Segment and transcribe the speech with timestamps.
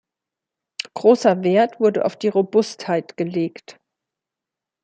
[0.95, 3.79] Großer Wert wurde auf die Robustheit gelegt.